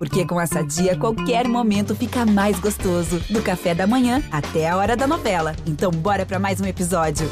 [0.00, 3.20] Porque com essa dia, qualquer momento fica mais gostoso.
[3.28, 5.54] Do café da manhã até a hora da novela.
[5.66, 7.28] Então, bora para mais um episódio.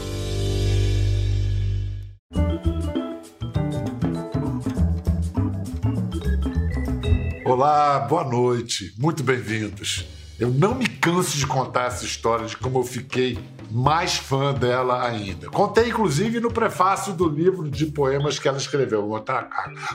[7.47, 8.93] Olá, boa noite.
[8.99, 10.05] Muito bem-vindos.
[10.39, 13.39] Eu não me canso de contar essa história de como eu fiquei
[13.71, 15.49] mais fã dela ainda.
[15.51, 19.09] Contei, inclusive, no prefácio do livro de poemas que ela escreveu,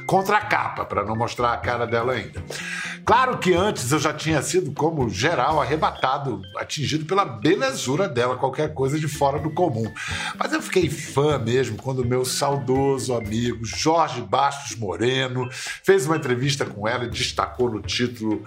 [0.06, 2.44] contra a capa, para não mostrar a cara dela ainda.
[3.06, 8.74] Claro que antes eu já tinha sido, como geral, arrebatado, atingido pela belezura dela, qualquer
[8.74, 9.92] coisa de fora do comum.
[10.38, 16.66] Mas eu fiquei fã mesmo quando meu saudoso amigo Jorge Bastos Moreno fez uma entrevista
[16.66, 18.44] com ela e destacou no título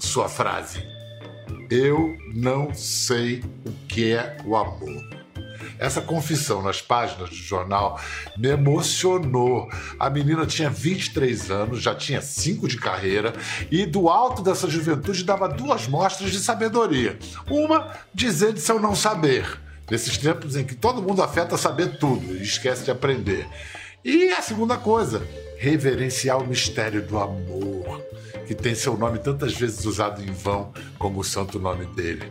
[0.00, 0.91] sua frase
[1.70, 5.22] eu não sei o que é o amor.
[5.78, 8.00] Essa confissão nas páginas do jornal
[8.36, 9.68] me emocionou.
[9.98, 13.32] A menina tinha 23 anos, já tinha 5 de carreira
[13.70, 17.18] e do alto dessa juventude dava duas mostras de sabedoria.
[17.50, 19.44] Uma, dizer de seu não saber,
[19.90, 23.48] nesses tempos em que todo mundo afeta saber tudo e esquece de aprender.
[24.04, 25.26] E a segunda coisa,
[25.58, 28.02] reverenciar o mistério do amor
[28.54, 32.30] que tem seu nome tantas vezes usado em vão como o santo nome dele.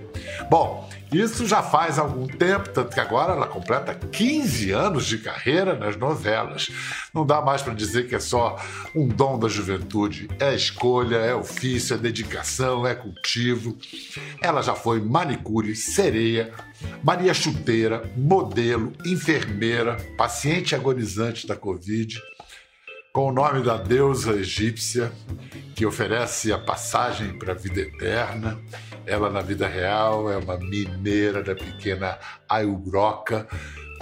[0.50, 5.76] Bom, isso já faz algum tempo, tanto que agora ela completa 15 anos de carreira
[5.76, 6.70] nas novelas.
[7.14, 8.56] Não dá mais para dizer que é só
[8.96, 10.30] um dom da juventude.
[10.40, 13.78] É escolha, é ofício, é dedicação, é cultivo.
[14.42, 16.54] Ela já foi manicure, sereia,
[17.04, 22.22] Maria Chuteira, modelo, enfermeira, paciente agonizante da Covid
[23.14, 25.12] com o nome da deusa egípcia
[25.76, 28.58] que oferece a passagem para a vida eterna.
[29.06, 33.48] Ela, na vida real, é uma mineira da pequena Ayugroca,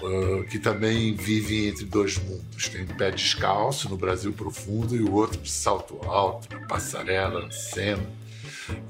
[0.03, 2.67] uh, que também vive entre dois mundos.
[2.69, 7.41] Tem um pé descalço no Brasil profundo e o outro de salto alto, na passarela,
[7.41, 8.03] na cena.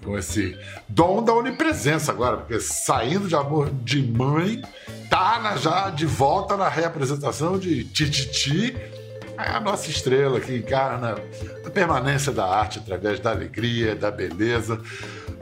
[0.04, 0.58] Com esse
[0.90, 4.62] dom da onipresença agora, porque saindo de amor de mãe,
[5.10, 8.76] tá na, já de volta na reapresentação de Tititi
[9.40, 11.16] a nossa estrela que encarna
[11.66, 14.80] a permanência da arte através da alegria, da beleza.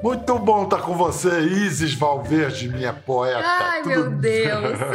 [0.03, 3.41] Muito bom estar com você, Isis Valverde, minha poeta.
[3.43, 3.89] Ai, Tudo...
[3.89, 4.77] meu Deus!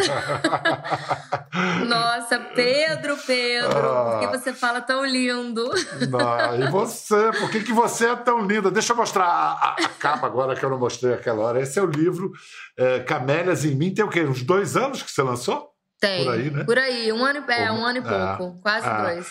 [1.89, 4.13] Nossa, Pedro, Pedro, ah.
[4.13, 5.69] por que você fala tão lindo?
[6.09, 8.71] Não, e você, por que, que você é tão linda?
[8.71, 11.61] Deixa eu mostrar a, a, a capa agora que eu não mostrei aquela hora.
[11.61, 12.31] Esse é o livro
[12.77, 13.93] é, Camélias em Mim.
[13.93, 14.23] Tem o quê?
[14.23, 15.72] Uns dois anos que você lançou?
[16.03, 16.25] Tem.
[16.25, 16.65] Por aí, né?
[16.65, 19.03] Por aí, um ano, é, um ano e é, pouco, quase é.
[19.03, 19.29] dois.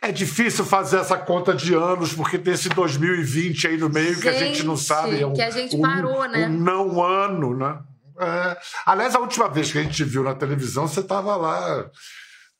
[0.00, 4.22] É difícil fazer essa conta de anos, porque tem esse 2020 aí no meio gente,
[4.22, 5.20] que a gente não sabe.
[5.20, 6.46] É um, que a gente parou, um, né?
[6.46, 7.80] Um não ano, né?
[8.20, 8.56] É.
[8.86, 11.90] Aliás, a última vez que a gente viu na televisão, você estava lá,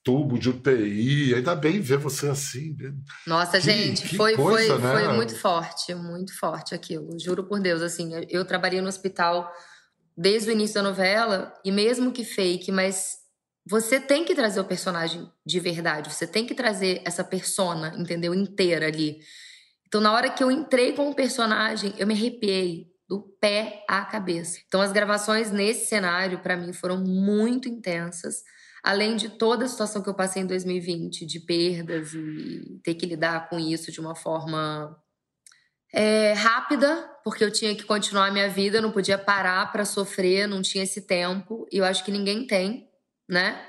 [0.03, 1.37] tubo de UTI.
[1.37, 2.75] Ainda bem ver você assim.
[2.77, 2.93] Né?
[3.25, 5.04] Nossa, que, gente, que foi, coisa, foi, né?
[5.04, 7.16] foi muito forte, muito forte aquilo.
[7.21, 9.48] Juro por Deus, assim, eu trabalhei no hospital
[10.16, 13.28] desde o início da novela, e mesmo que fake, mas
[13.68, 18.34] você tem que trazer o personagem de verdade, você tem que trazer essa persona, entendeu?
[18.34, 19.20] Inteira ali.
[19.86, 24.04] Então, na hora que eu entrei com o personagem, eu me arrepiei do pé à
[24.04, 24.58] cabeça.
[24.66, 28.42] Então, as gravações nesse cenário, para mim, foram muito intensas.
[28.82, 33.04] Além de toda a situação que eu passei em 2020, de perdas e ter que
[33.04, 34.96] lidar com isso de uma forma
[35.92, 40.46] é, rápida, porque eu tinha que continuar a minha vida, não podia parar para sofrer,
[40.46, 41.66] não tinha esse tempo.
[41.72, 42.88] E eu acho que ninguém tem
[43.28, 43.65] né?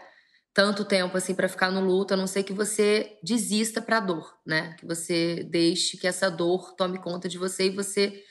[0.54, 4.02] Tanto tempo assim para ficar no luto, a não ser que você desista para a
[4.02, 4.76] dor, né?
[4.80, 8.24] Que você deixe que essa dor tome conta de você e você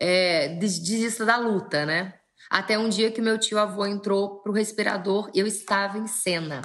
[0.00, 2.14] é, desista da luta, né?
[2.50, 6.62] Até um dia que meu tio avô entrou pro respirador, eu estava em cena.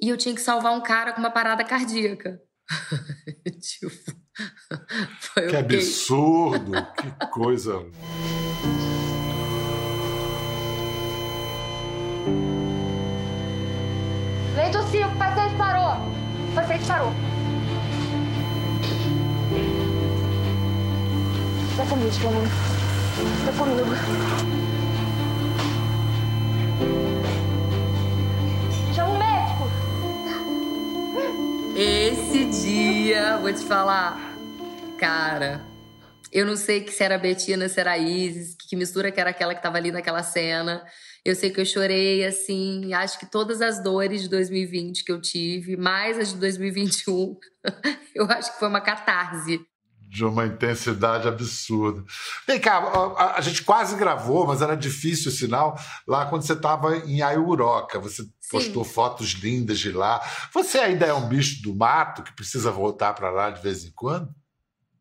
[0.00, 2.40] E eu tinha que salvar um cara com uma parada cardíaca.
[3.60, 4.12] tipo,
[5.48, 7.74] que absurdo, que coisa.
[14.86, 15.96] Leito 5, paciente parou.
[16.54, 17.12] Paciente parou.
[21.76, 22.48] Vai comigo, Flamando.
[23.44, 23.84] Vai comigo.
[28.94, 29.64] Chama o médico.
[31.76, 34.18] Esse dia, vou te falar,
[34.98, 35.60] cara,
[36.32, 39.62] eu não sei se era Betina, se era Isis, que mistura que era aquela que
[39.62, 40.84] tava ali naquela cena.
[41.26, 45.20] Eu sei que eu chorei, assim, acho que todas as dores de 2020 que eu
[45.20, 47.36] tive, mais as de 2021,
[48.14, 49.60] eu acho que foi uma catarse.
[50.08, 52.04] De uma intensidade absurda.
[52.46, 55.76] Vem cá, a, a, gente quase gravou, mas era difícil o sinal,
[56.06, 57.98] lá quando você estava em Aiuroca.
[57.98, 58.30] Você Sim.
[58.48, 60.20] postou fotos lindas de lá.
[60.54, 63.90] Você ainda é um bicho do mato que precisa voltar para lá de vez em
[63.90, 64.32] quando?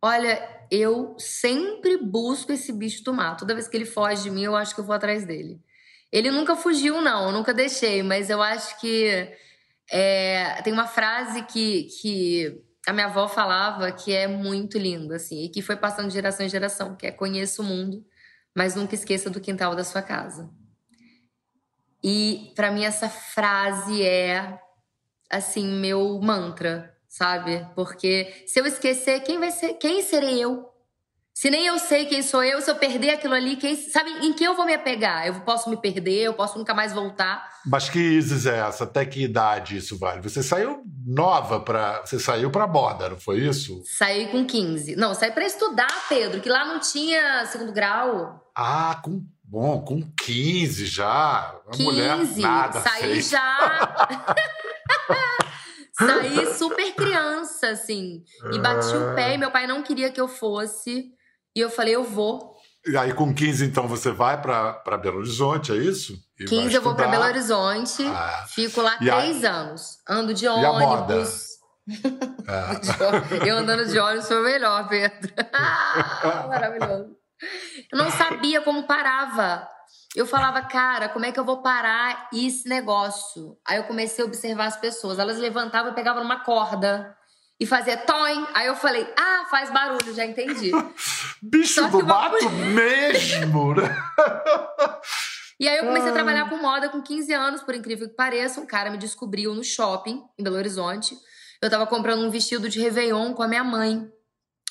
[0.02, 0.42] Olha,
[0.72, 3.42] eu sempre busco esse bicho do mato.
[3.42, 5.64] Toda vez que ele foge de mim, eu acho que eu vou atrás dele.
[6.16, 9.30] Ele nunca fugiu, não, nunca deixei, mas eu acho que
[9.92, 15.44] é, tem uma frase que, que a minha avó falava que é muito linda, assim,
[15.44, 18.02] e que foi passando de geração em geração, que é conheça o mundo,
[18.56, 20.50] mas nunca esqueça do quintal da sua casa.
[22.02, 24.58] E para mim essa frase é
[25.30, 27.68] assim meu mantra, sabe?
[27.76, 29.74] Porque se eu esquecer, quem vai ser?
[29.74, 30.74] Quem serei eu?
[31.36, 34.32] Se nem eu sei quem sou eu, se eu perder aquilo ali, quem sabe em
[34.32, 35.28] que eu vou me apegar?
[35.28, 37.46] Eu posso me perder, eu posso nunca mais voltar.
[37.66, 38.86] Mas que Isis é essa?
[38.86, 40.22] Até que idade isso vale?
[40.22, 43.84] Você saiu nova para, você saiu para moda, não foi isso?
[43.86, 44.96] Saí com 15.
[44.96, 48.42] Não, saí para estudar, Pedro, que lá não tinha segundo grau.
[48.56, 51.54] Ah, com bom, com 15 já.
[51.66, 53.30] Uma 15, mulher nada saí fez.
[53.30, 54.08] já.
[56.00, 58.24] saí super criança, assim.
[58.54, 61.14] E bati o pé e meu pai não queria que eu fosse.
[61.56, 62.54] E eu falei, eu vou.
[62.86, 66.14] E aí, com 15, então, você vai para Belo Horizonte, é isso?
[66.40, 68.46] E 15 eu vou para Belo Horizonte, ah.
[68.50, 69.52] fico lá e três a...
[69.52, 69.98] anos.
[70.08, 71.56] Ando de ônibus.
[71.88, 73.48] é.
[73.50, 75.34] Eu andando de ônibus foi o melhor, Pedro.
[76.48, 77.16] Maravilhoso.
[77.92, 79.68] Eu não sabia como parava.
[80.16, 83.58] Eu falava, cara, como é que eu vou parar esse negócio?
[83.68, 85.20] Aí eu comecei a observar as pessoas.
[85.20, 87.16] Elas levantavam e pegavam uma corda
[87.60, 88.46] e fazia toim.
[88.54, 90.72] Aí eu falei, ah, faz barulho, já entendi.
[91.42, 93.96] Bicho do mato mesmo, né?
[95.58, 98.60] E aí eu comecei a trabalhar com moda com 15 anos, por incrível que pareça.
[98.60, 101.18] Um cara me descobriu no shopping, em Belo Horizonte.
[101.62, 104.06] Eu tava comprando um vestido de Réveillon com a minha mãe.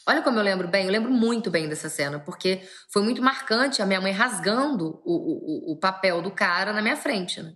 [0.07, 2.61] Olha como eu lembro bem, eu lembro muito bem dessa cena, porque
[2.93, 6.97] foi muito marcante a minha mãe rasgando o, o, o papel do cara na minha
[6.97, 7.55] frente, né?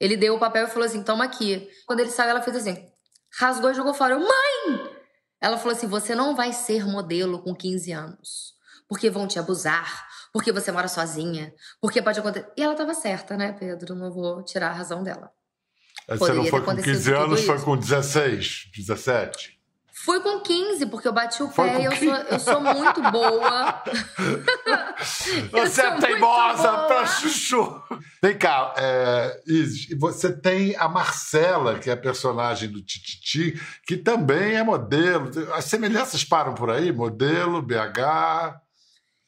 [0.00, 1.68] Ele deu o papel e falou assim: toma aqui.
[1.86, 2.86] Quando ele saiu, ela fez assim:
[3.38, 4.14] rasgou e jogou fora.
[4.14, 4.90] Eu, mãe!
[5.40, 8.56] Ela falou assim: você não vai ser modelo com 15 anos.
[8.88, 12.52] Porque vão te abusar, porque você mora sozinha, porque pode acontecer.
[12.56, 13.96] E ela estava certa, né, Pedro?
[13.96, 15.30] Não vou tirar a razão dela.
[16.08, 19.55] Você não foi com 15 anos, foi com 16, 17?
[20.04, 23.82] Fui com 15, porque eu bati o pé e eu sou, eu sou muito boa.
[25.50, 27.82] você é teimosa pra chuchu.
[28.22, 33.96] Vem cá, é, Isis, você tem a Marcela, que é a personagem do Tititi, que
[33.96, 35.30] também é modelo.
[35.54, 36.92] As semelhanças param por aí?
[36.92, 38.60] Modelo, BH.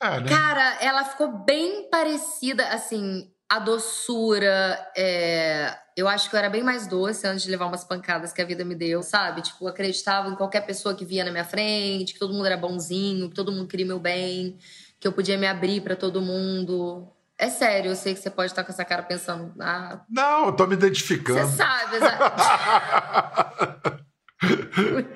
[0.02, 0.28] É, né?
[0.28, 6.62] Cara, ela ficou bem parecida, assim, a doçura, é, eu acho que eu era bem
[6.62, 9.40] mais doce antes de levar umas pancadas que a vida me deu, sabe?
[9.40, 13.30] Tipo, acreditava em qualquer pessoa que via na minha frente, que todo mundo era bonzinho,
[13.30, 14.58] que todo mundo queria meu bem,
[15.00, 17.08] que eu podia me abrir para todo mundo.
[17.38, 19.54] É sério, eu sei que você pode estar com essa cara pensando.
[19.60, 21.40] Ah, Não, eu tô me identificando.
[21.40, 21.96] Você sabe,
[24.42, 25.08] exato.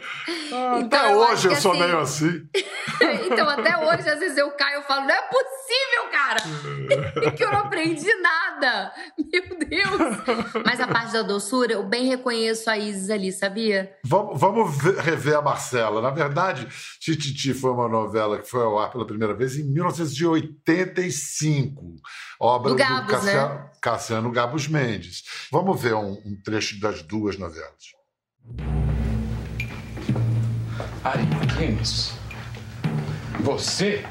[0.80, 1.80] então, até hoje eu sou assim...
[1.80, 2.46] meio assim.
[3.30, 6.40] então, até hoje, às vezes eu caio e falo, não é possível, cara!
[7.36, 8.92] que eu não aprendi nada!
[9.16, 10.00] Meu Deus!
[10.64, 13.94] Mas a parte da doçura, eu bem reconheço a Isis ali, sabia?
[14.04, 16.02] Vamos, vamos rever a Marcela.
[16.02, 16.66] Na verdade,
[17.00, 21.94] Tititi foi uma novela que foi ao ar pela primeira vez em 1985.
[22.40, 23.70] Obra do, Gabos, do Cassiano, né?
[23.80, 25.22] Cassiano Gabos Mendes.
[25.50, 27.92] Vamos ver um, um trecho das duas novelas.
[31.12, 32.14] Ari Martins?
[33.40, 34.02] Você?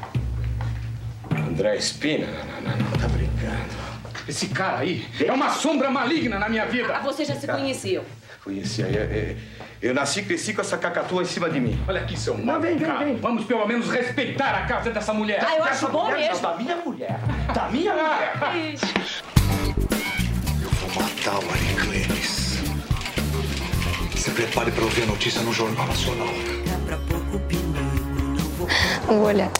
[1.48, 2.26] André Espina?
[2.26, 3.82] Não, não, não, tá brincando.
[4.28, 6.94] Esse cara aí é uma sombra maligna na minha vida.
[6.94, 8.04] Ah, você já se conheceu?
[8.44, 8.86] Conhecia.
[8.86, 9.36] Eu, eu,
[9.82, 11.76] eu nasci e cresci com essa cacatua em cima de mim.
[11.88, 12.60] Olha aqui, seu mal.
[12.60, 13.16] Vem, vem, vem.
[13.16, 15.44] Vamos pelo menos respeitar a casa dessa mulher.
[15.44, 16.40] Ah, eu acho bom mulher, mesmo.
[16.40, 17.20] Da minha mulher.
[17.52, 18.32] Da minha mulher.
[20.62, 22.62] eu vou matar o Ari Clenis.
[24.14, 26.61] Se prepare para ouvir a notícia no Jornal Nacional.
[29.06, 29.50] Vou olhar.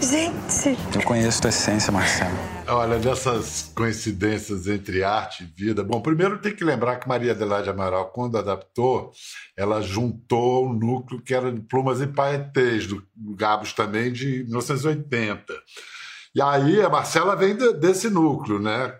[0.00, 0.78] Gente.
[0.94, 2.36] Eu conheço tua essência, Marcelo.
[2.66, 5.82] Olha, dessas coincidências entre arte e vida.
[5.82, 9.10] Bom, primeiro tem que lembrar que Maria Adelaide Amaral, quando adaptou,
[9.56, 13.02] ela juntou o um núcleo que era de Plumas e Paetês, do
[13.36, 15.44] Gabos também, de 1980.
[16.34, 18.94] E aí a Marcela vem de, desse núcleo, né?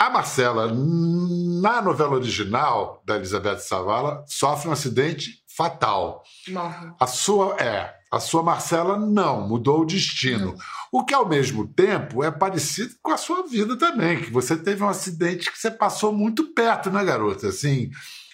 [0.00, 6.22] A Marcela, na novela original da Elizabeth Savala, sofre um acidente fatal.
[6.48, 6.90] Morre.
[6.98, 10.56] A sua é, a sua Marcela não, mudou o destino.
[10.90, 14.82] O que ao mesmo tempo é parecido com a sua vida também, que você teve
[14.82, 17.48] um acidente que você passou muito perto, né, garota?
[17.48, 17.90] Assim,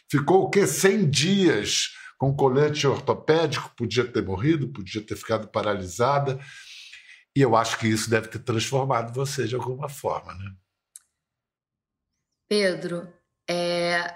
[0.09, 0.69] ficou o quê?
[0.69, 6.39] 100 dias com colete ortopédico, podia ter morrido, podia ter ficado paralisada.
[7.35, 10.53] E eu acho que isso deve ter transformado você de alguma forma, né?
[12.49, 13.13] Pedro,
[13.49, 14.15] é,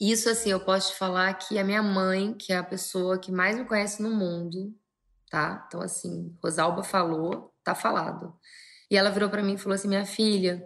[0.00, 3.32] Isso, assim, eu posso te falar que a minha mãe, que é a pessoa que
[3.32, 4.74] mais me conhece no mundo,
[5.30, 5.64] tá?
[5.68, 8.36] Então, assim, Rosalba falou, tá falado.
[8.90, 10.64] E ela virou para mim e falou assim: minha filha,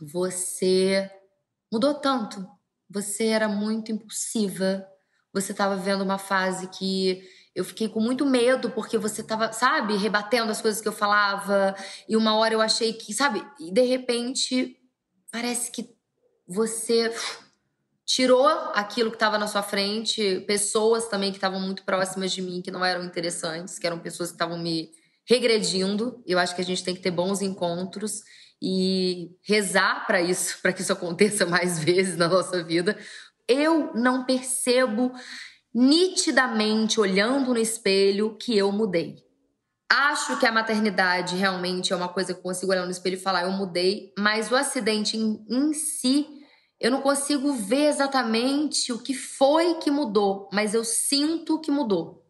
[0.00, 1.10] você
[1.72, 2.46] mudou tanto.
[2.90, 4.86] Você era muito impulsiva.
[5.32, 7.22] Você estava vivendo uma fase que
[7.54, 11.74] eu fiquei com muito medo porque você estava, sabe, rebatendo as coisas que eu falava.
[12.08, 14.78] E uma hora eu achei que, sabe, e de repente
[15.30, 15.95] parece que
[16.46, 17.12] você
[18.04, 22.62] tirou aquilo que estava na sua frente, pessoas também que estavam muito próximas de mim,
[22.62, 24.90] que não eram interessantes, que eram pessoas que estavam me
[25.28, 26.22] regredindo.
[26.24, 28.22] Eu acho que a gente tem que ter bons encontros
[28.62, 32.96] e rezar para isso, para que isso aconteça mais vezes na nossa vida.
[33.48, 35.12] Eu não percebo
[35.74, 39.25] nitidamente olhando no espelho que eu mudei.
[39.90, 43.20] Acho que a maternidade realmente é uma coisa que eu consigo olhar no espelho e
[43.20, 46.26] falar eu mudei, mas o acidente em, em si
[46.80, 52.22] eu não consigo ver exatamente o que foi que mudou, mas eu sinto que mudou.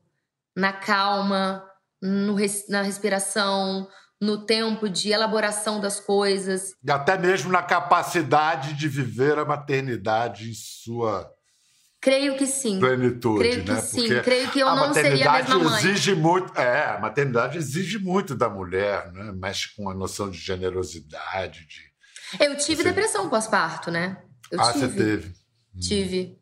[0.57, 1.65] Na calma,
[2.01, 2.37] no,
[2.69, 3.89] na respiração,
[4.21, 6.75] no tempo de elaboração das coisas.
[6.89, 11.31] Até mesmo na capacidade de viver a maternidade em sua.
[12.07, 12.79] Creio que sim.
[12.79, 13.81] Plenitude, Creio que né?
[13.81, 14.07] sim.
[14.07, 15.77] Porque Creio que eu não seria a mesma mãe.
[15.77, 16.57] exige muito.
[16.57, 19.33] É, a maternidade exige muito da mulher, né?
[19.33, 22.45] Mexe com a noção de generosidade, de.
[22.45, 24.19] Eu tive depressão pós-parto, né?
[24.53, 24.87] Eu ah, tive.
[24.87, 25.35] você teve.
[25.81, 26.39] Tive.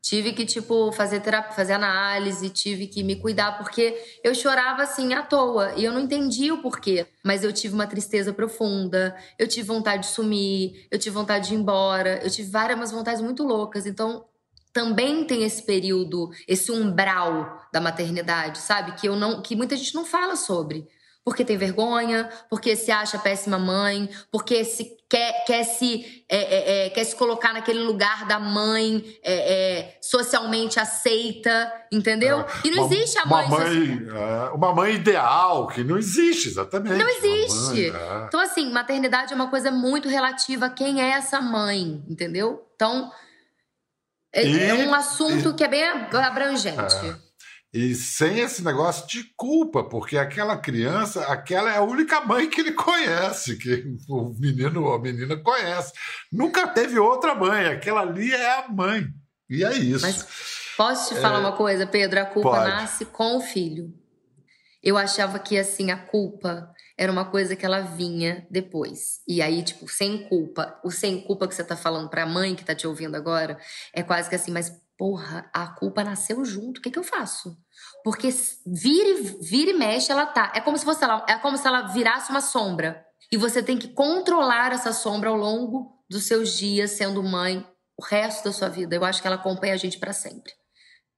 [0.00, 5.14] Tive que, tipo, fazer terapia, fazer análise, tive que me cuidar, porque eu chorava assim
[5.14, 7.08] à toa e eu não entendia o porquê.
[7.24, 11.54] Mas eu tive uma tristeza profunda, eu tive vontade de sumir, eu tive vontade de
[11.54, 13.84] ir embora, eu tive várias vontades muito loucas.
[13.84, 14.24] Então,
[14.72, 18.92] também tem esse período, esse umbral da maternidade, sabe?
[18.92, 20.86] Que eu não, que muita gente não fala sobre
[21.28, 26.86] porque tem vergonha, porque se acha péssima mãe, porque se quer, quer, se, é, é,
[26.86, 32.46] é, quer se colocar naquele lugar da mãe é, é, socialmente aceita, entendeu?
[32.64, 33.46] E não uma, existe a mãe.
[33.46, 36.96] Uma mãe, é, uma mãe ideal, que não existe, exatamente.
[36.96, 37.90] Não existe.
[37.90, 42.66] Mãe, então, assim, maternidade é uma coisa muito relativa a quem é essa mãe, entendeu?
[42.74, 43.12] Então,
[44.32, 46.96] é, e, um assunto e, que é bem abrangente.
[47.72, 52.60] E sem esse negócio de culpa, porque aquela criança, aquela é a única mãe que
[52.60, 55.92] ele conhece, que o menino ou a menina conhece.
[56.32, 59.06] Nunca teve outra mãe, aquela ali é a mãe.
[59.50, 60.06] E é isso.
[60.06, 60.26] Mas
[60.76, 61.40] posso te falar é...
[61.40, 62.20] uma coisa, Pedro?
[62.20, 62.70] A culpa Pode.
[62.70, 63.92] nasce com o filho.
[64.82, 69.20] Eu achava que assim a culpa era uma coisa que ela vinha depois.
[69.26, 72.64] E aí, tipo, sem culpa, o sem culpa que você tá falando pra mãe que
[72.64, 73.56] tá te ouvindo agora,
[73.94, 77.56] é quase que assim, mas porra, a culpa nasceu junto, o que, que eu faço?
[78.02, 78.28] Porque
[78.66, 80.52] vira, vira e mexe, ela tá.
[80.56, 83.06] É como se fosse ela, é como se ela virasse uma sombra.
[83.30, 87.64] E você tem que controlar essa sombra ao longo dos seus dias sendo mãe,
[87.96, 88.96] o resto da sua vida.
[88.96, 90.52] Eu acho que ela acompanha a gente para sempre.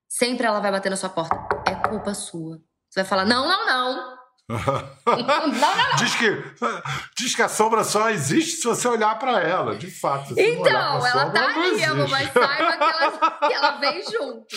[0.07, 1.35] Sempre ela vai bater na sua porta.
[1.67, 2.59] É culpa sua.
[2.91, 4.20] Você vai falar: não, não, não.
[5.07, 5.97] Não, não, não.
[5.97, 6.45] Diz que,
[7.16, 10.35] diz que a sombra só existe se você olhar para ela, de fato.
[10.38, 14.57] Então, ela sombra, tá ali, amor, mas saiba que ela, que ela vem junto.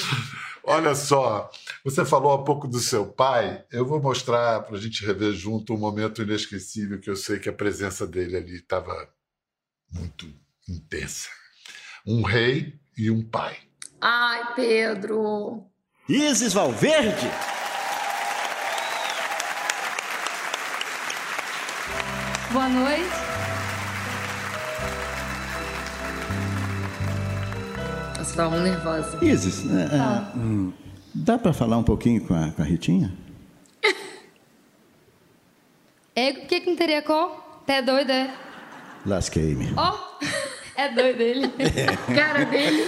[0.65, 1.51] Olha só,
[1.83, 3.63] você falou há pouco do seu pai.
[3.69, 7.49] Eu vou mostrar para a gente rever junto um momento inesquecível que eu sei que
[7.49, 9.09] a presença dele ali estava
[9.91, 10.25] muito
[10.67, 11.27] intensa.
[12.07, 13.57] Um rei e um pai.
[13.99, 15.65] Ai, Pedro.
[16.07, 17.29] Isis Valverde.
[22.53, 23.09] Boa noite.
[28.15, 29.17] Nossa, tava muito nervosa.
[29.25, 30.31] Isis, é, é ah.
[30.35, 30.71] hum,
[31.15, 33.11] dá para falar um pouquinho com a, com a Ritinha?
[36.15, 37.63] é, o que que não teria qual?
[37.65, 38.31] Tá doido, é?
[39.03, 39.73] Lasquei-me.
[39.75, 40.25] Ó, oh,
[40.79, 41.51] é doido ele.
[42.15, 42.87] Cara dele.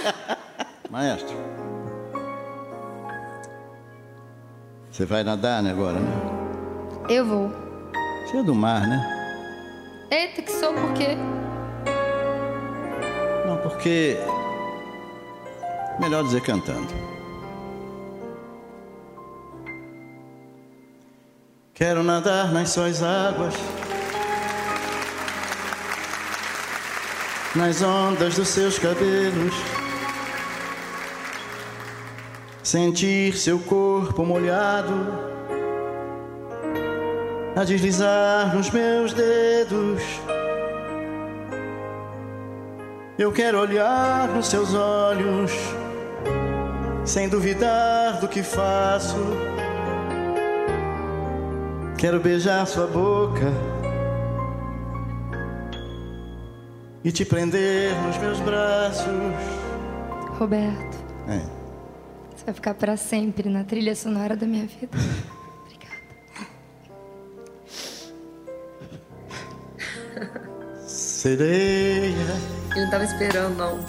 [0.88, 1.36] Maestro.
[4.92, 6.12] Você vai nadar né, agora, né?
[7.08, 7.52] Eu vou.
[8.24, 9.15] Você é do mar, né?
[10.08, 11.16] Eita, que sou por quê?
[13.44, 14.16] Não, porque.
[15.98, 16.94] Melhor dizer cantando.
[21.74, 23.54] Quero nadar nas suas águas,
[27.54, 29.54] nas ondas dos seus cabelos,
[32.62, 35.35] sentir seu corpo molhado
[37.56, 40.02] a deslizar nos meus dedos.
[43.18, 45.50] Eu quero olhar nos seus olhos,
[47.06, 49.16] sem duvidar do que faço.
[51.96, 53.50] Quero beijar sua boca
[57.02, 59.08] e te prender nos meus braços.
[60.38, 60.98] Roberto.
[61.26, 61.40] É.
[62.36, 64.90] Você vai ficar para sempre na trilha sonora da minha vida.
[71.26, 72.14] Sereia.
[72.70, 73.80] Ele não tava esperando, não.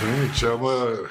[0.00, 1.10] Gente, é uma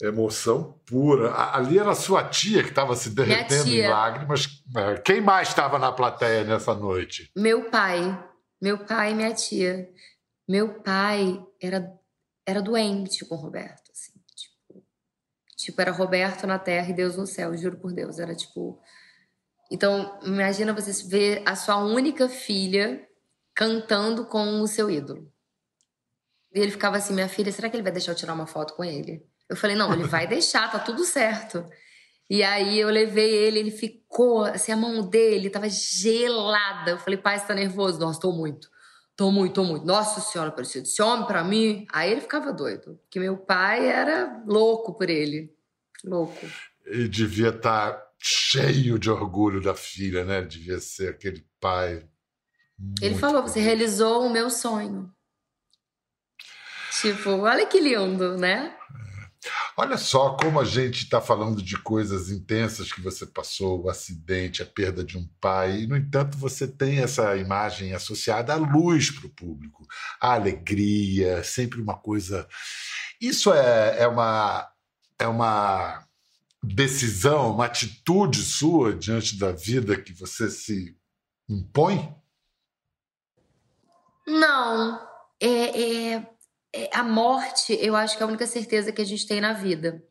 [0.00, 1.34] emoção pura.
[1.52, 4.62] Ali era a sua tia que estava se derretendo em lágrimas.
[4.76, 7.32] É, quem mais estava na plateia nessa noite?
[7.34, 8.16] Meu pai.
[8.62, 9.90] Meu pai e minha tia.
[10.48, 11.92] Meu pai era,
[12.46, 13.90] era doente com o Roberto.
[13.90, 14.84] Assim, tipo,
[15.56, 18.20] tipo, era Roberto na terra e Deus no céu, juro por Deus.
[18.20, 18.80] Era tipo.
[19.70, 23.06] Então, imagina você ver a sua única filha
[23.54, 25.30] cantando com o seu ídolo.
[26.52, 28.74] E ele ficava assim: Minha filha, será que ele vai deixar eu tirar uma foto
[28.74, 29.24] com ele?
[29.48, 31.64] Eu falei: Não, ele vai deixar, tá tudo certo.
[32.28, 36.92] E aí eu levei ele, ele ficou, assim, a mão dele tava gelada.
[36.92, 38.00] Eu falei: Pai, você tá nervoso?
[38.00, 38.68] Nossa, tô muito.
[39.16, 39.84] Tô muito, tô muito.
[39.84, 41.86] Nossa Senhora, parecia esse homem pra mim.
[41.92, 45.54] Aí ele ficava doido, porque meu pai era louco por ele.
[46.02, 46.46] Louco.
[46.86, 50.42] E devia estar tá cheio de orgulho da filha, né?
[50.42, 52.06] Devia ser aquele pai.
[53.00, 55.10] Ele falou: Você realizou o meu sonho.
[57.00, 58.76] Tipo, olha que lindo, né?
[59.74, 64.62] Olha só como a gente está falando de coisas intensas que você passou, o acidente,
[64.62, 69.10] a perda de um pai, e, no entanto, você tem essa imagem associada à luz
[69.10, 69.86] para o público,
[70.20, 72.46] à alegria, sempre uma coisa.
[73.18, 74.68] Isso é, é, uma,
[75.18, 76.06] é uma
[76.62, 80.96] decisão, uma atitude sua diante da vida que você se
[81.48, 82.14] impõe?
[84.26, 85.08] Não.
[85.40, 86.30] É, é
[86.72, 89.52] é, a morte, eu acho que é a única certeza que a gente tem na
[89.52, 90.02] vida.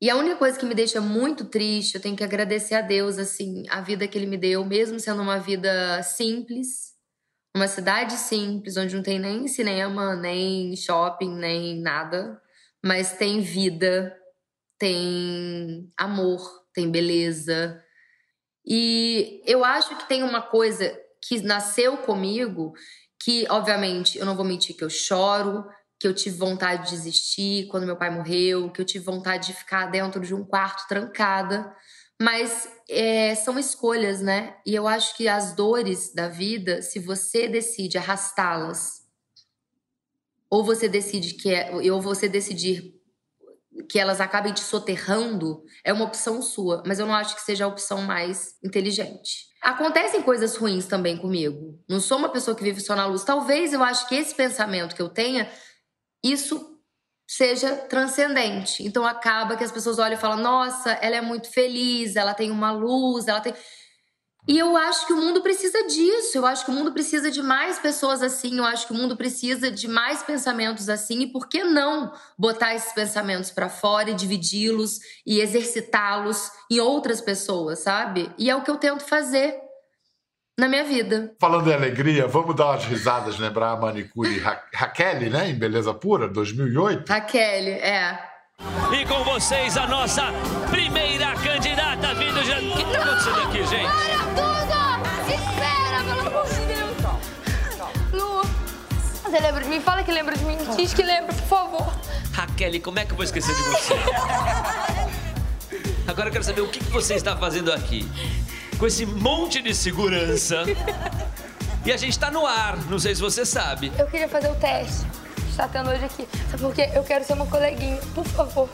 [0.00, 3.18] E a única coisa que me deixa muito triste, eu tenho que agradecer a Deus,
[3.18, 6.94] assim, a vida que Ele me deu, mesmo sendo uma vida simples,
[7.56, 12.40] uma cidade simples, onde não tem nem cinema, nem shopping, nem nada,
[12.84, 14.16] mas tem vida,
[14.78, 16.40] tem amor,
[16.72, 17.82] tem beleza.
[18.64, 22.72] E eu acho que tem uma coisa que nasceu comigo
[23.20, 25.66] que, obviamente, eu não vou mentir que eu choro,
[25.98, 29.54] que eu tive vontade de desistir quando meu pai morreu, que eu tive vontade de
[29.54, 31.74] ficar dentro de um quarto trancada.
[32.20, 34.56] Mas é, são escolhas, né?
[34.66, 39.06] E eu acho que as dores da vida, se você decide arrastá-las,
[40.50, 42.97] ou você decide que é, ou você decidir
[43.88, 46.82] que elas acabem te soterrando, é uma opção sua.
[46.86, 49.48] Mas eu não acho que seja a opção mais inteligente.
[49.62, 51.78] Acontecem coisas ruins também comigo.
[51.88, 53.24] Não sou uma pessoa que vive só na luz.
[53.24, 55.50] Talvez eu acho que esse pensamento que eu tenha,
[56.24, 56.78] isso
[57.28, 58.82] seja transcendente.
[58.82, 62.50] Então acaba que as pessoas olham e falam: "Nossa, ela é muito feliz, ela tem
[62.50, 63.54] uma luz, ela tem
[64.46, 66.38] e eu acho que o mundo precisa disso.
[66.38, 68.56] Eu acho que o mundo precisa de mais pessoas assim.
[68.56, 71.20] Eu acho que o mundo precisa de mais pensamentos assim.
[71.20, 77.20] E por que não botar esses pensamentos para fora e dividi-los e exercitá-los em outras
[77.20, 78.30] pessoas, sabe?
[78.38, 79.54] E é o que eu tento fazer
[80.58, 81.34] na minha vida.
[81.38, 85.50] Falando em alegria, vamos dar umas risadas, lembrar a manicure Ra Raquel, né?
[85.50, 87.08] Em Beleza Pura, 2008.
[87.08, 88.37] Raquel, é.
[88.92, 90.32] E com vocês a nossa
[90.70, 92.50] primeira candidata vindo de...
[92.50, 93.92] O que tá acontecendo aqui, gente?
[99.22, 99.80] Você lembra de mim?
[99.80, 100.56] Fala que lembra de mim.
[100.76, 101.94] Diz que lembra, por favor.
[102.32, 103.94] Raquel, como é que eu vou esquecer de você?
[106.06, 108.10] Agora eu quero saber o que você está fazendo aqui.
[108.78, 110.64] Com esse monte de segurança.
[111.84, 113.92] E a gente tá no ar, não sei se você sabe.
[113.98, 115.06] Eu queria fazer o teste.
[115.58, 116.28] Está tendo hoje aqui.
[116.52, 116.88] Sabe por quê?
[116.94, 118.70] Eu quero ser uma coleguinha, por favor.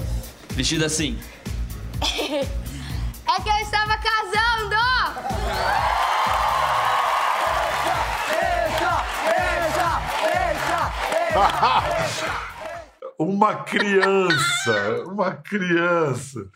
[0.50, 1.18] Vestida assim?
[2.02, 4.76] é que eu estava casando!
[13.18, 16.50] uma criança, uma criança.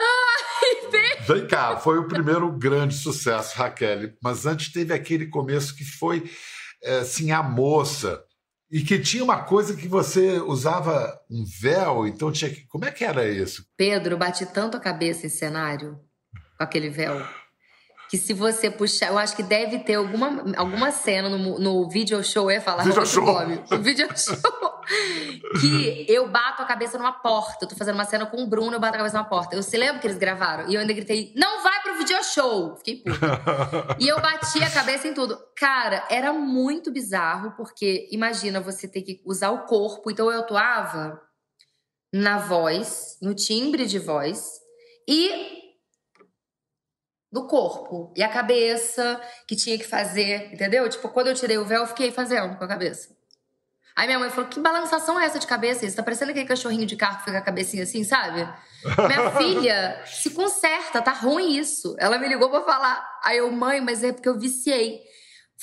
[0.00, 4.12] Ai, Vem cá, foi o primeiro grande sucesso, Raquel.
[4.22, 6.30] Mas antes teve aquele começo que foi,
[6.84, 8.24] é, assim, a moça.
[8.70, 12.66] E que tinha uma coisa que você usava um véu, então tinha que.
[12.66, 13.64] Como é que era isso?
[13.76, 15.98] Pedro, bati tanto a cabeça em cenário
[16.56, 17.18] com aquele véu
[18.08, 22.24] que se você puxar, eu acho que deve ter alguma, alguma cena no, no video
[22.24, 23.24] show, eu ia falar video show.
[23.70, 24.36] No video show,
[25.60, 27.64] que eu bato a cabeça numa porta.
[27.64, 29.54] Eu tô fazendo uma cena com o Bruno, eu bato a cabeça numa porta.
[29.54, 32.76] Eu se lembro que eles gravaram e eu ainda gritei: "Não vai pro video show!"
[32.76, 33.96] Fiquei puta.
[34.00, 35.38] e eu bati a cabeça em tudo.
[35.54, 41.20] Cara, era muito bizarro porque imagina você ter que usar o corpo, então eu atuava
[42.10, 44.60] na voz, no timbre de voz
[45.06, 45.67] e
[47.30, 48.12] do corpo.
[48.16, 50.88] E a cabeça, que tinha que fazer, entendeu?
[50.88, 53.16] Tipo, quando eu tirei o véu, eu fiquei fazendo com a cabeça.
[53.98, 55.80] Aí minha mãe falou: que balançação é essa de cabeça?
[55.80, 58.48] Você tá parecendo aquele cachorrinho de carro que fica a cabecinha assim, sabe?
[58.96, 61.96] Minha filha se conserta, tá ruim isso.
[61.98, 63.04] Ela me ligou pra falar.
[63.24, 65.00] Aí eu, mãe, mas é porque eu viciei.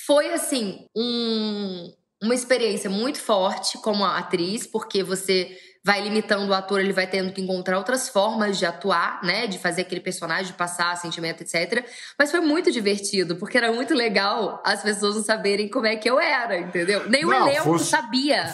[0.06, 1.90] Foi assim, um,
[2.22, 7.32] uma experiência muito forte como atriz, porque você vai limitando o ator, ele vai tendo
[7.32, 9.46] que encontrar outras formas de atuar, né?
[9.46, 11.86] De fazer aquele personagem, de passar sentimento, etc.
[12.18, 16.10] Mas foi muito divertido, porque era muito legal as pessoas não saberem como é que
[16.10, 17.08] eu era, entendeu?
[17.08, 18.52] Nem não, o elenco fun sabia.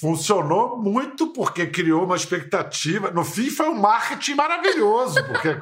[0.00, 3.10] Funcionou muito porque criou uma expectativa.
[3.10, 5.60] No fim, foi um marketing maravilhoso, porque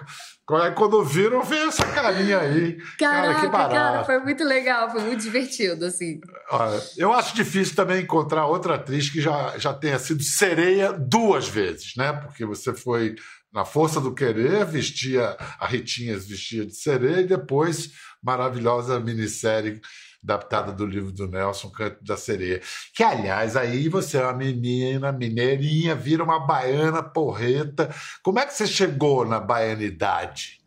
[0.75, 2.79] quando viram, veio essa carinha aí.
[2.99, 3.75] Caraca, cara, que barato.
[3.75, 6.21] cara, foi muito legal, foi muito divertido, assim.
[6.51, 11.47] Olha, eu acho difícil também encontrar outra atriz que já, já tenha sido sereia duas
[11.47, 12.15] vezes, né?
[12.15, 13.15] Porque você foi
[13.53, 17.91] na Força do Querer, vestia a Ritinhas vestia de sereia, e depois
[18.23, 19.81] maravilhosa minissérie
[20.23, 22.61] adaptada do livro do Nelson, Canto da Sereia.
[22.95, 27.89] Que, aliás, aí você é uma menina, mineirinha, vira uma baiana porreta.
[28.23, 30.61] Como é que você chegou na baianidade?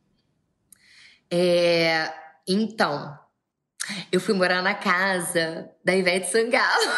[1.30, 2.12] É,
[2.48, 3.18] então,
[4.12, 6.92] eu fui morar na casa da Ivete Sangalo.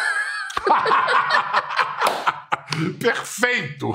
[2.99, 3.91] Perfeito!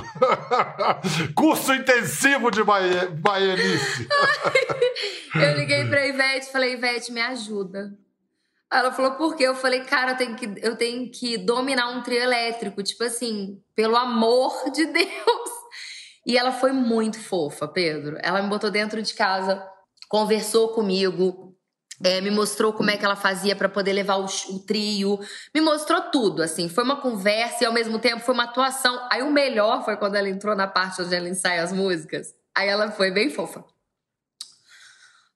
[1.34, 4.06] Curso intensivo de baianice.
[5.34, 7.92] eu liguei pra Ivete e falei, Ivete, me ajuda.
[8.70, 9.44] Ela falou, por quê?
[9.44, 12.82] Eu falei, cara, eu tenho que, eu tenho que dominar um trio elétrico.
[12.82, 15.50] Tipo assim, pelo amor de Deus.
[16.26, 18.18] E ela foi muito fofa, Pedro.
[18.20, 19.66] Ela me botou dentro de casa,
[20.08, 21.56] conversou comigo,
[22.04, 25.18] é, me mostrou como é que ela fazia para poder levar o, o, trio,
[25.54, 29.08] me mostrou tudo, assim, foi uma conversa e ao mesmo tempo foi uma atuação.
[29.10, 32.34] Aí o melhor foi quando ela entrou na parte onde ela ensaia as músicas.
[32.54, 33.64] Aí ela foi bem fofa.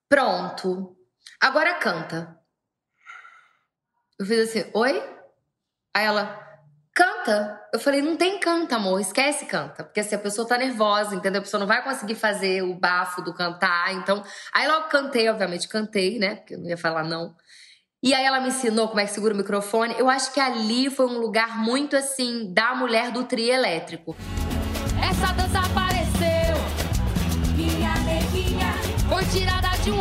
[0.09, 0.97] Pronto.
[1.41, 2.42] Agora canta.
[4.23, 5.03] Eu fiz assim, oi?
[5.93, 6.41] Aí ela,
[6.95, 7.61] canta.
[7.75, 9.83] Eu falei, não tem canta, amor, esquece canta.
[9.83, 11.41] Porque assim, a pessoa tá nervosa, entendeu?
[11.41, 13.93] A pessoa não vai conseguir fazer o bafo do cantar.
[13.95, 16.37] Então, aí logo cantei, obviamente, cantei, né?
[16.37, 17.35] Porque eu não ia falar não.
[18.01, 19.97] E aí ela me ensinou como é que segura o microfone.
[19.99, 24.17] Eu acho que ali foi um lugar muito assim, da mulher do trio elétrico.
[25.03, 26.55] Essa dança apareceu,
[27.57, 28.73] minha neguinha,
[29.09, 29.99] foi tirada de um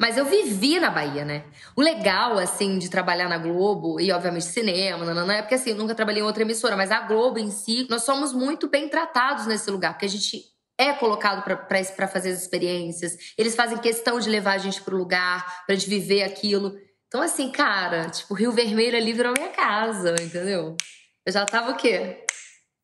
[0.00, 1.44] Mas eu vivi na Bahia, né?
[1.76, 5.76] O legal, assim, de trabalhar na Globo, e obviamente cinema, não é porque assim, eu
[5.76, 9.46] nunca trabalhei em outra emissora, mas a Globo em si, nós somos muito bem tratados
[9.46, 10.42] nesse lugar, porque a gente
[10.78, 14.98] é colocado para fazer as experiências, eles fazem questão de levar a gente para o
[14.98, 16.78] lugar, para gente viver aquilo.
[17.06, 20.78] Então, assim, cara, tipo, Rio Vermelho ali virou minha casa, entendeu?
[21.26, 22.24] Eu já tava o quê?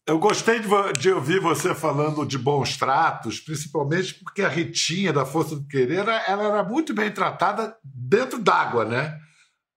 [0.07, 0.69] Eu gostei de,
[1.01, 6.07] de, ouvir você falando de bons tratos, principalmente porque a Ritinha da Força do Querer,
[6.29, 9.19] ela era muito bem tratada dentro d'água, né?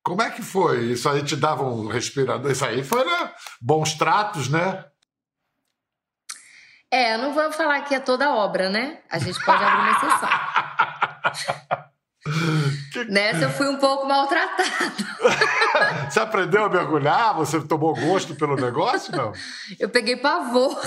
[0.03, 0.91] Como é que foi?
[0.91, 2.51] Isso aí te dava um respirador?
[2.51, 3.33] Isso aí foi né?
[3.59, 4.85] bons tratos, né?
[6.91, 9.01] É, não vou falar que é toda obra, né?
[9.09, 10.29] A gente pode abrir uma exceção.
[12.91, 13.05] Que...
[13.09, 14.63] Nessa eu fui um pouco maltratada.
[16.09, 17.35] Você aprendeu a mergulhar?
[17.35, 19.15] Você tomou gosto pelo negócio?
[19.15, 19.31] Não?
[19.79, 20.79] Eu peguei pavor.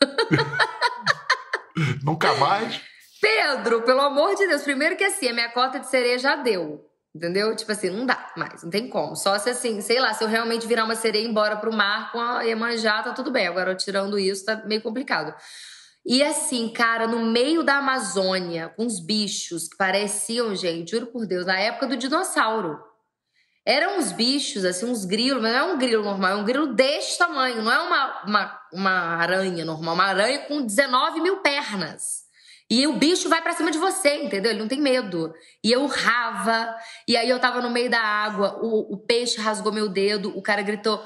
[2.02, 2.80] Nunca mais?
[3.20, 6.86] Pedro, pelo amor de Deus, primeiro que assim, a minha cota de sereia já deu.
[7.14, 7.54] Entendeu?
[7.56, 9.16] Tipo assim, não dá mais, não tem como.
[9.16, 11.72] Só se assim, sei lá, se eu realmente virar uma sereia e ir embora pro
[11.72, 13.48] mar com a Iemanjá, tá tudo bem.
[13.48, 15.34] Agora, tirando isso, tá meio complicado.
[16.04, 21.26] E assim, cara, no meio da Amazônia, com os bichos que pareciam, gente, juro por
[21.26, 22.78] Deus, na época do dinossauro.
[23.66, 26.74] Eram uns bichos, assim, uns grilos, mas não é um grilo normal, é um grilo
[26.74, 32.20] deste tamanho, não é uma, uma, uma aranha normal, uma aranha com 19 mil pernas.
[32.70, 34.52] E o bicho vai para cima de você, entendeu?
[34.52, 35.34] Ele não tem medo.
[35.62, 36.72] E eu urrava,
[37.06, 40.40] e aí eu tava no meio da água, o, o peixe rasgou meu dedo, o
[40.40, 41.02] cara gritou: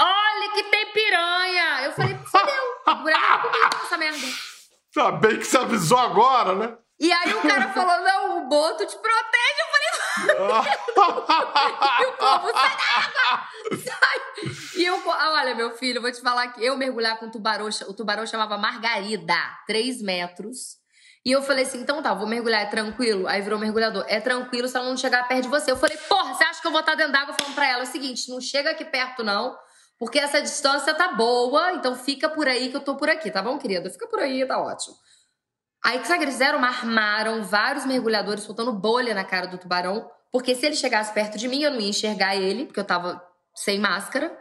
[0.00, 1.82] Olha que tem piranha!
[1.84, 4.26] Eu falei, fudeu, o buraco comigo essa merda.
[4.94, 6.76] Tá bem que você avisou agora, né?
[7.00, 9.60] E aí o cara falou, não, o boto te protege.
[9.60, 9.88] Eu falei,
[12.02, 13.48] e o povo, sai da água!
[13.84, 14.18] Sai!
[14.76, 17.94] E eu, olha, meu filho, vou te falar que eu mergulhar com o tubarão, o
[17.94, 20.78] tubarão chamava Margarida, 3 metros.
[21.24, 23.26] E eu falei assim, então tá, vou mergulhar, é tranquilo?
[23.26, 25.70] Aí virou mergulhador, é tranquilo se ela não chegar perto de você.
[25.70, 27.82] Eu falei, porra, você acha que eu vou estar dentro d'água falando pra ela?
[27.82, 29.56] É o seguinte, não chega aqui perto não,
[29.98, 33.42] porque essa distância tá boa, então fica por aí que eu tô por aqui, tá
[33.42, 33.90] bom, querida?
[33.90, 34.96] Fica por aí, tá ótimo.
[35.84, 36.62] Aí o que eles fizeram?
[36.64, 41.48] Armaram vários mergulhadores soltando bolha na cara do tubarão, porque se ele chegasse perto de
[41.48, 43.22] mim, eu não ia enxergar ele, porque eu tava
[43.54, 44.36] sem máscara.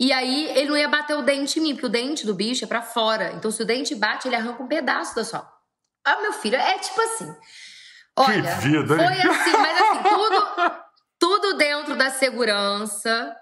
[0.00, 2.64] E aí ele não ia bater o dente em mim, porque o dente do bicho
[2.64, 3.32] é para fora.
[3.32, 5.48] Então se o dente bate, ele arranca um pedaço da sua.
[6.04, 7.36] Ah, meu filho, é tipo assim.
[8.16, 9.20] Olha, que vida, hein?
[9.20, 10.82] foi assim, mas assim, tudo,
[11.18, 13.36] tudo dentro da segurança.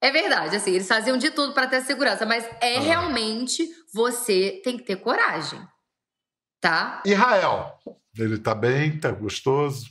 [0.00, 2.80] É verdade, assim, eles faziam de tudo para ter segurança, mas é ah.
[2.80, 5.60] realmente você tem que ter coragem.
[6.60, 7.02] Tá?
[7.04, 7.78] Israel,
[8.16, 9.86] ele tá bem, tá gostoso?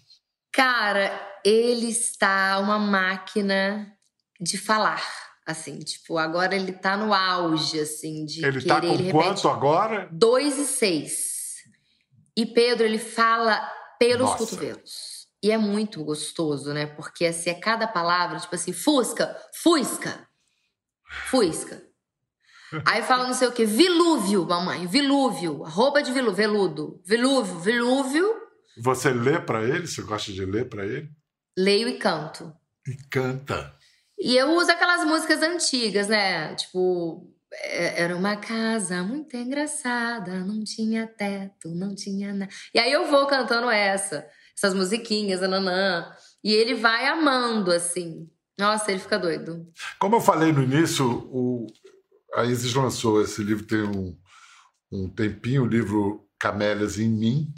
[0.51, 1.11] Cara,
[1.43, 3.93] ele está uma máquina
[4.39, 5.03] de falar.
[5.45, 8.87] Assim, tipo, agora ele tá no auge, assim, de ele tá querer.
[8.87, 10.09] Tá com ele quanto agora?
[10.11, 11.35] Dois e seis.
[12.35, 13.61] E Pedro, ele fala
[13.99, 14.37] pelos Nossa.
[14.39, 15.14] cotovelos.
[15.45, 16.87] E é muito gostoso, né?
[16.87, 20.27] Porque assim, é cada palavra, tipo assim, fusca, fusca,
[21.29, 21.83] fusca.
[22.83, 28.35] Aí fala não sei o que, vilúvio, mamãe, vilúvio, roupa de vilúvio, veludo, vilúvio, vilúvio.
[28.81, 29.85] Você lê para ele?
[29.85, 31.11] Você gosta de ler para ele?
[31.55, 32.51] Leio e canto.
[32.87, 33.71] E canta.
[34.17, 36.55] E eu uso aquelas músicas antigas, né?
[36.55, 42.51] Tipo, é, era uma casa muito engraçada, não tinha teto, não tinha nada.
[42.73, 46.11] E aí eu vou cantando essa, essas musiquinhas, nananã.
[46.43, 48.29] E ele vai amando, assim.
[48.57, 49.67] Nossa, ele fica doido.
[49.99, 51.67] Como eu falei no início, o...
[52.33, 54.17] a Isis lançou esse livro tem um,
[54.91, 57.53] um tempinho, o livro Camélias em Mim,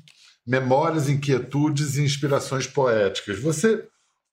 [0.46, 3.40] Memórias, Inquietudes e Inspirações Poéticas.
[3.40, 3.88] Você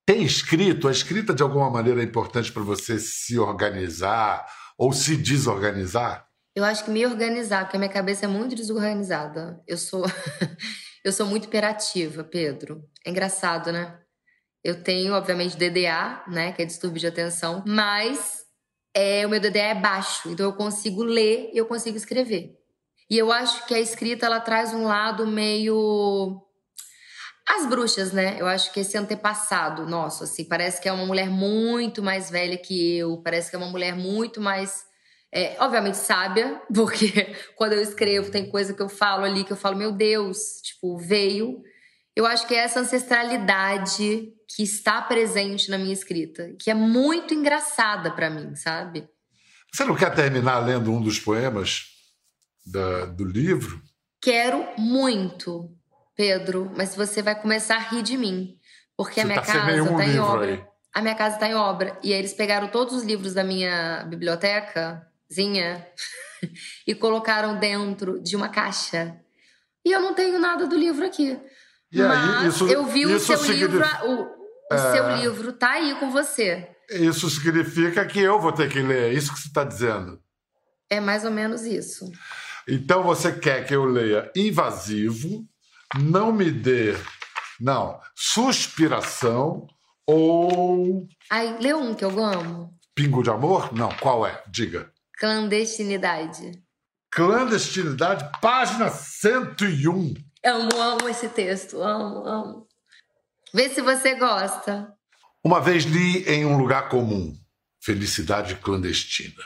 [0.07, 0.89] tem escrito?
[0.89, 4.47] A escrita, de alguma maneira, é importante para você se organizar
[4.79, 6.27] ou se desorganizar?
[6.55, 9.61] Eu acho que me organizar, porque a minha cabeça é muito desorganizada.
[9.67, 10.05] Eu sou
[11.05, 12.83] eu sou muito hiperativa, Pedro.
[13.05, 14.01] É engraçado, né?
[14.65, 18.45] Eu tenho, obviamente, DDA, né, que é distúrbio de atenção, mas
[18.95, 22.57] é, o meu DDA é baixo, então eu consigo ler e eu consigo escrever.
[23.11, 26.41] E eu acho que a escrita ela traz um lado meio
[27.47, 28.41] as bruxas, né?
[28.41, 32.57] Eu acho que esse antepassado nosso, assim, parece que é uma mulher muito mais velha
[32.57, 34.83] que eu, parece que é uma mulher muito mais.
[35.35, 39.57] É, obviamente sábia, porque quando eu escrevo tem coisa que eu falo ali que eu
[39.57, 41.61] falo, meu Deus, tipo, veio.
[42.15, 47.35] Eu acho que é essa ancestralidade que está presente na minha escrita, que é muito
[47.35, 49.09] engraçada para mim, sabe?
[49.73, 51.87] Você não quer terminar lendo um dos poemas
[52.65, 53.83] da, do livro?
[54.23, 55.69] Quero muito.
[56.17, 58.57] Pedro, mas você vai começar a rir de mim.
[58.97, 60.53] Porque você a minha tá casa está em obra.
[60.53, 60.65] Aí.
[60.95, 61.99] A minha casa está em obra.
[62.05, 64.05] E aí eles pegaram todos os livros da minha
[66.87, 69.19] e colocaram dentro de uma caixa.
[69.85, 71.39] E eu não tenho nada do livro aqui.
[71.93, 74.03] E Mas aí, isso, eu vi o seu significa...
[74.03, 74.11] livro.
[74.11, 74.93] O, o é...
[74.93, 76.69] seu livro tá aí com você.
[76.91, 79.11] Isso significa que eu vou ter que ler.
[79.11, 80.21] É isso que você está dizendo.
[80.91, 82.11] É mais ou menos isso.
[82.69, 85.47] Então você quer que eu leia invasivo,
[85.99, 86.97] não me dê,
[87.61, 89.67] não, suspiração
[90.07, 91.07] ou.
[91.31, 92.75] Ai, lê um que eu amo.
[92.95, 93.73] Pingo de amor?
[93.75, 94.43] Não, qual é?
[94.49, 94.91] Diga.
[95.19, 96.63] Clandestinidade.
[97.11, 100.15] Clandestinidade, página 101.
[100.45, 102.69] Amo, amo esse texto, amo, amo.
[103.53, 104.93] Vê se você gosta.
[105.43, 107.33] Uma vez li em um lugar comum,
[107.81, 109.43] felicidade clandestina.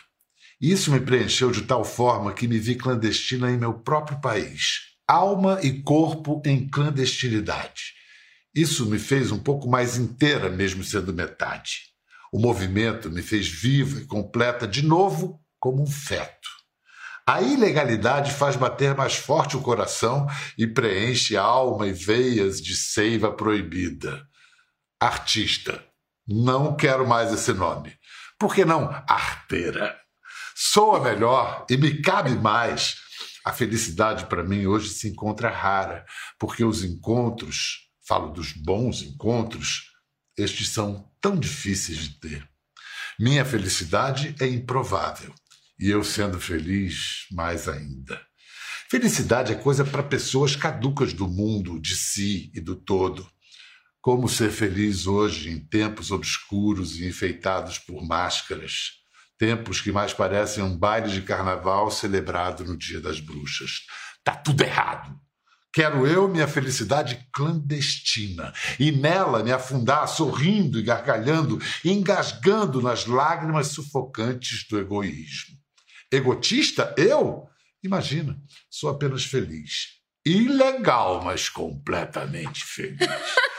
[0.60, 5.58] Isso me preencheu de tal forma que me vi clandestina em meu próprio país alma
[5.62, 7.94] e corpo em clandestinidade.
[8.54, 11.88] Isso me fez um pouco mais inteira, mesmo sendo metade.
[12.30, 16.48] O movimento me fez viva e completa de novo como um feto.
[17.26, 23.30] A ilegalidade faz bater mais forte o coração e preenche alma e veias de seiva
[23.32, 24.26] proibida.
[24.98, 25.84] Artista.
[26.26, 27.94] Não quero mais esse nome.
[28.38, 29.98] Por que não arteira?
[30.54, 32.96] Soa melhor e me cabe mais
[33.48, 36.04] a felicidade para mim hoje se encontra rara,
[36.38, 39.84] porque os encontros, falo dos bons encontros,
[40.36, 42.48] estes são tão difíceis de ter.
[43.18, 45.34] Minha felicidade é improvável
[45.78, 48.20] e eu sendo feliz mais ainda.
[48.90, 53.28] Felicidade é coisa para pessoas caducas do mundo, de si e do todo.
[54.00, 58.98] Como ser feliz hoje em tempos obscuros e enfeitados por máscaras?
[59.38, 63.82] tempos que mais parecem um baile de carnaval celebrado no Dia das Bruxas.
[64.24, 65.16] Tá tudo errado.
[65.72, 73.68] Quero eu minha felicidade clandestina e nela me afundar sorrindo e gargalhando, engasgando nas lágrimas
[73.68, 75.56] sufocantes do egoísmo.
[76.10, 76.94] Egotista?
[76.96, 77.46] Eu?
[77.82, 78.36] Imagina,
[78.70, 79.98] sou apenas feliz.
[80.26, 82.98] Ilegal, mas completamente feliz.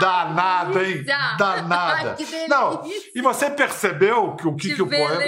[0.00, 1.04] Danada, hein?
[1.04, 2.16] Danada.
[2.18, 2.82] Ai, não,
[3.14, 5.22] e você percebeu que o que, que o poema.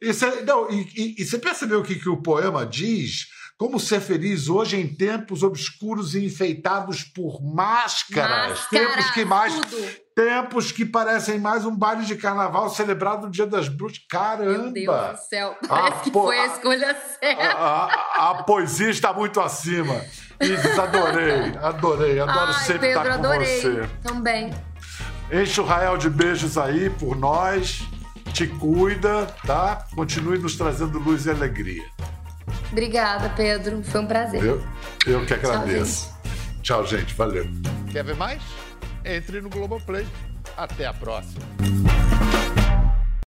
[0.00, 3.26] E você, não, e, e, e, você percebeu o que, que o poema diz?
[3.58, 8.60] Como ser feliz hoje em tempos obscuros e enfeitados por máscaras.
[8.60, 9.54] Máscara, tempos que mais.
[9.54, 9.76] Tudo.
[10.20, 14.04] Tempos que parecem mais um baile de carnaval celebrado no Dia das Bruxas.
[14.06, 14.70] Caramba!
[14.70, 17.42] Meu Deus do céu, parece a que foi a escolha certa.
[17.42, 19.94] A, a, a, poesia está muito acima.
[20.38, 23.60] Isis, adorei, adorei, adoro Ai, sempre Pedro, estar com adorei.
[23.60, 23.88] você.
[24.02, 24.54] Também.
[25.32, 27.82] Enche o Rael de beijos aí por nós.
[28.34, 29.86] Te cuida, tá?
[29.94, 31.84] Continue nos trazendo luz e alegria.
[32.70, 33.82] Obrigada, Pedro.
[33.82, 34.44] Foi um prazer.
[34.44, 34.62] Eu,
[35.06, 36.14] eu que agradeço.
[36.62, 36.86] Tchau, gente.
[36.86, 37.14] Tchau, gente.
[37.14, 37.46] Valeu.
[37.90, 38.59] Quer ver mais?
[39.04, 40.06] Entre no Globoplay.
[40.56, 41.44] Até a próxima.